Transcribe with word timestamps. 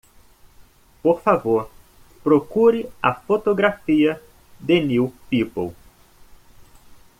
Por 1.03 1.21
favor, 1.21 1.69
procure 2.23 2.89
a 3.03 3.13
fotografia? 3.13 4.19
The 4.65 4.83
New 4.83 5.13
People. 5.29 5.75